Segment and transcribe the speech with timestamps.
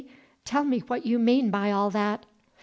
[0.45, 2.25] Tell me what you mean by all that."